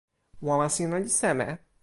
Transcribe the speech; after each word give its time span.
wawa 0.47 0.67
sina 0.75 0.97
li 1.03 1.09
seme? 1.19 1.47